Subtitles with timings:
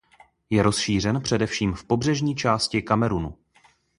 [0.49, 3.37] Je rozšířen především v pobřežní části Kamerunu.